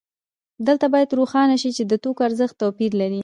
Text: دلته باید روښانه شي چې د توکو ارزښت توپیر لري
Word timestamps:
دلته 0.67 0.85
باید 0.93 1.15
روښانه 1.17 1.55
شي 1.61 1.71
چې 1.77 1.83
د 1.85 1.93
توکو 2.03 2.21
ارزښت 2.27 2.55
توپیر 2.61 2.91
لري 3.01 3.19